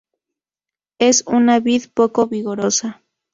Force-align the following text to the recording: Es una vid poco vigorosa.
Es 0.97 1.23
una 1.27 1.59
vid 1.59 1.83
poco 1.93 2.25
vigorosa. 2.25 3.03